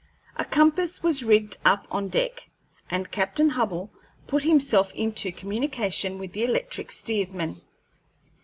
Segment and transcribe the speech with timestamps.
[0.35, 2.49] A compass was rigged up on deck,
[2.89, 3.91] and Captain Hubbell
[4.25, 7.61] put himself into communication with the electric steersman.